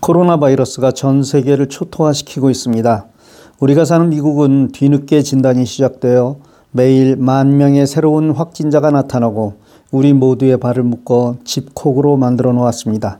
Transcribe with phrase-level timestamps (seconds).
[0.00, 3.06] 코로나 바이러스가 전 세계를 초토화시키고 있습니다.
[3.60, 6.36] 우리가 사는 미국은 뒤늦게 진단이 시작되어
[6.72, 9.54] 매일 만 명의 새로운 확진자가 나타나고
[9.90, 13.18] 우리 모두의 발을 묶어 집콕으로 만들어 놓았습니다.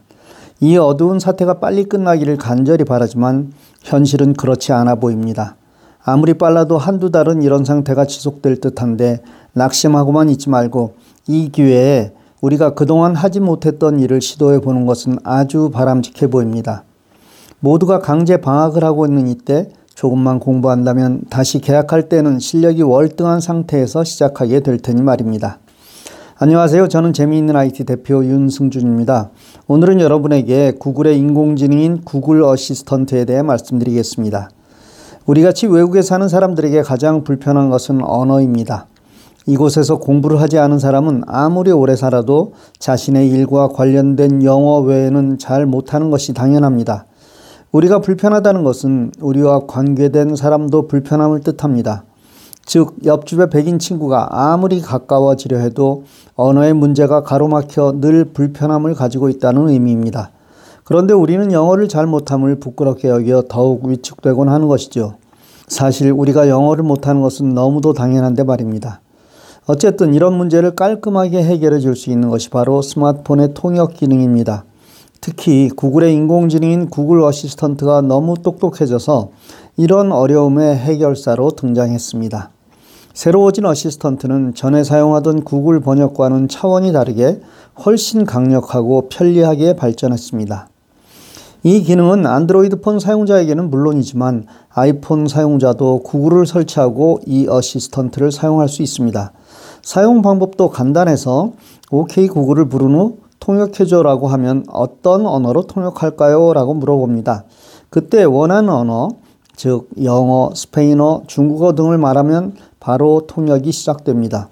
[0.60, 3.52] 이 어두운 사태가 빨리 끝나기를 간절히 바라지만
[3.82, 5.56] 현실은 그렇지 않아 보입니다.
[6.02, 9.20] 아무리 빨라도 한두 달은 이런 상태가 지속될 듯한데
[9.52, 10.94] 낙심하고만 있지 말고
[11.28, 16.84] 이 기회에 우리가 그동안 하지 못했던 일을 시도해 보는 것은 아주 바람직해 보입니다.
[17.60, 24.60] 모두가 강제 방학을 하고 있는 이때 조금만 공부한다면 다시 계약할 때는 실력이 월등한 상태에서 시작하게
[24.60, 25.58] 될 테니 말입니다.
[26.38, 26.88] 안녕하세요.
[26.88, 29.28] 저는 재미있는 IT 대표 윤승준입니다.
[29.68, 34.48] 오늘은 여러분에게 구글의 인공지능인 구글 어시스턴트에 대해 말씀드리겠습니다.
[35.26, 38.86] 우리 같이 외국에 사는 사람들에게 가장 불편한 것은 언어입니다.
[39.50, 46.10] 이곳에서 공부를 하지 않은 사람은 아무리 오래 살아도 자신의 일과 관련된 영어 외에는 잘 못하는
[46.10, 47.06] 것이 당연합니다.
[47.72, 52.04] 우리가 불편하다는 것은 우리와 관계된 사람도 불편함을 뜻합니다.
[52.64, 56.04] 즉, 옆집의 백인 친구가 아무리 가까워지려 해도
[56.36, 60.30] 언어의 문제가 가로막혀 늘 불편함을 가지고 있다는 의미입니다.
[60.84, 65.14] 그런데 우리는 영어를 잘 못함을 부끄럽게 여겨 더욱 위축되곤 하는 것이죠.
[65.66, 69.00] 사실 우리가 영어를 못하는 것은 너무도 당연한데 말입니다.
[69.70, 74.64] 어쨌든 이런 문제를 깔끔하게 해결해 줄 수 있는 것이 바로 스마트폰의 통역 기능입니다.
[75.20, 79.30] 특히 구글의 인공지능인 구글 어시스턴트가 너무 똑똑해져서
[79.76, 82.50] 이런 어려움의 해결사로 등장했습니다.
[83.14, 87.40] 새로워진 어시스턴트는 전에 사용하던 구글 번역과는 차원이 다르게
[87.84, 90.68] 훨씬 강력하고 편리하게 발전했습니다.
[91.62, 99.32] 이 기능은 안드로이드 폰 사용자에게는 물론이지만 아이폰 사용자도 구글을 설치하고 이 어시스턴트를 사용할 수 있습니다.
[99.82, 101.52] 사용 방법도 간단해서
[101.90, 106.54] OK 구글을 부른 후 통역해줘라고 하면 어떤 언어로 통역할까요?
[106.54, 107.44] 라고 물어봅니다.
[107.90, 109.08] 그때 원하는 언어,
[109.54, 114.48] 즉 영어, 스페인어, 중국어 등을 말하면 바로 통역이 시작됩니다.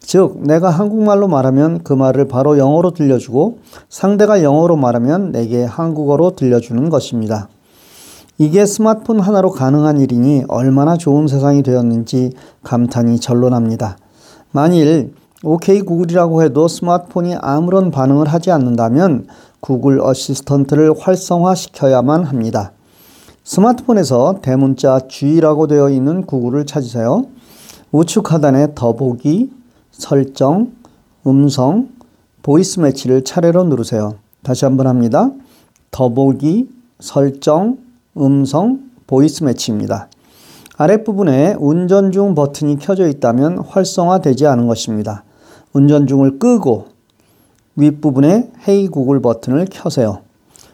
[0.00, 6.88] 즉 내가 한국말로 말하면 그 말을 바로 영어로 들려주고 상대가 영어로 말하면 내게 한국어로 들려주는
[6.90, 7.48] 것입니다.
[8.38, 13.98] 이게 스마트폰 하나로 가능한 일이니 얼마나 좋은 세상이 되었는지 감탄이 절로 납니다.
[14.50, 15.12] 만일
[15.44, 19.26] OK 구글이라고 해도 스마트폰이 아무런 반응을 하지 않는다면
[19.60, 22.72] 구글 어시스턴트를 활성화시켜야만 합니다.
[23.44, 27.26] 스마트폰에서 대문자 G라고 되어 있는 구글을 찾으세요.
[27.92, 29.50] 우측 하단에 더보기,
[30.00, 30.72] 설정,
[31.26, 31.90] 음성,
[32.42, 34.14] Voice Match를 차례로 누르세요.
[34.42, 35.30] 다시 한번 합니다.
[35.90, 37.78] 더보기, 설정,
[38.16, 40.08] 음성, Voice Match입니다.
[40.78, 45.24] 아랫부분에 운전 중 버튼이 켜져 있다면 활성화되지 않은 것입니다.
[45.74, 46.86] 운전 중을 끄고
[47.76, 50.20] 윗부분에 Hey Google 버튼을 켜세요.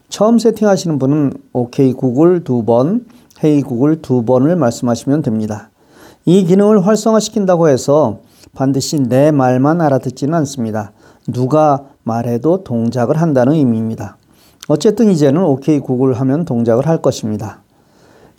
[0.08, 3.06] 처음 세팅하시는 분은 OK Google 두 번,
[3.42, 5.70] Hey Google 두 번을 말씀하시면 됩니다.
[6.24, 8.20] 이 기능을 활성화시킨다고 해서
[8.54, 10.92] 반드시 내 말만 알아듣지는 않습니다.
[11.26, 14.16] 누가 말해도 동작을 한다는 의미입니다.
[14.68, 17.60] 어쨌든 이제는 OK 구글 하면 동작을 할 것입니다.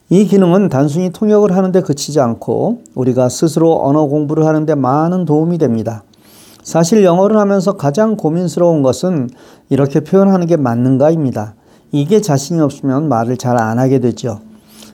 [0.10, 6.04] 이 기능은 단순히 통역을 하는데 그치지 않고 우리가 스스로 언어 공부를 하는데 많은 도움이 됩니다.
[6.64, 9.30] 사실 영어를 하면서 가장 고민스러운 것은
[9.70, 11.56] 이렇게 표현하는 게 맞는가입니다.
[11.92, 14.40] 이게 자신이 없으면 말을 잘 안 하게 되죠.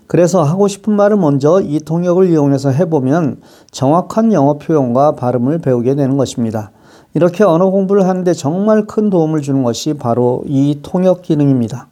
[0.07, 3.41] 그래서 하고 싶은 말을 먼저 이 통역을 이용해서 해보면
[3.71, 6.71] 정확한 영어 표현과 발음을 배우게 되는 것입니다.
[7.13, 11.87] 이렇게 언어 공부를 하는데 정말 큰 도움을 주는 것이 바로 이 통역 기능입니다.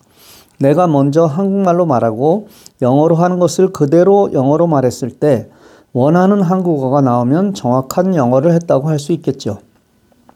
[0.59, 2.47] 내가 먼저 한국말로 말하고
[2.81, 5.49] 영어로 하는 것을 그대로 영어로 말했을 때
[5.93, 9.57] 원하는 한국어가 나오면 정확한 영어를 했다고 할 수 있겠죠.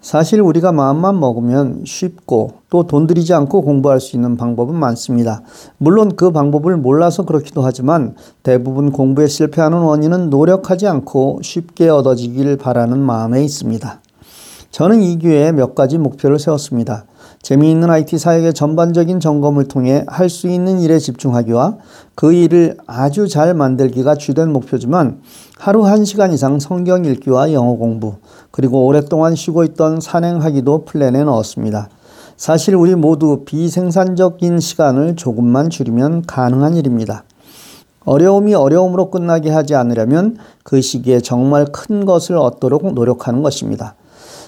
[0.06, 5.42] 사실 우리가 마음만 먹으면 쉽고 또 돈 들이지 않고 공부할 수 있는 방법은 많습니다.
[5.80, 8.14] 물론 그 방법을 몰라서 그렇기도 하지만
[8.44, 14.00] 대부분 공부에 실패하는 원인은 노력하지 않고 쉽게 얻어지길 바라는 마음에 있습니다.
[14.70, 17.06] 저는 이 기회에 몇 가지 목표를 세웠습니다.
[17.46, 21.78] 재미있는 IT 사역의 전반적인 점검을 통해 할 수 있는 일에 집중하기와
[22.16, 25.22] 그 일을 아주 잘 만들기가 주된 목표지만
[25.60, 28.16] 하루 한 시간 이상 성경 읽기와 영어 공부,
[28.50, 31.90] 그리고 오랫동안 쉬고 있던 산행하기도 플랜에 넣었습니다.
[32.36, 37.26] 사실 우리 모두 비생산적인 시간을 조금만 줄이면 가능한 일입니다.
[38.06, 43.94] 어려움이 어려움으로 끝나게 하지 않으려면 그 시기에 정말 큰 것을 얻도록 노력하는 것입니다.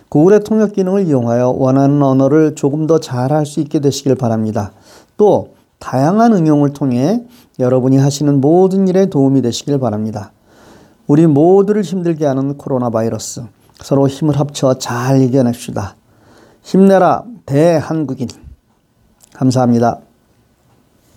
[0.09, 4.71] 구글의 통역 기능을 이용하여 원하는 언어를 조금 더 잘할 수 있게 되시길 바랍니다.
[5.17, 7.23] 또 다양한 응용을 통해
[7.59, 10.31] 여러분이 하시는 모든 일에 도움이 되시길 바랍니다.
[11.07, 13.43] 우리 모두를 힘들게 하는 코로나 바이러스
[13.81, 15.95] 서로 힘을 합쳐 잘 이겨냅시다.
[16.63, 18.27] 힘내라 대한국인.
[19.33, 19.99] 감사합니다.